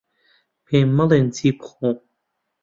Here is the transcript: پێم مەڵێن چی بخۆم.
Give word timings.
پێم 0.65 0.89
مەڵێن 0.97 1.27
چی 1.35 1.49
بخۆم. 1.57 1.97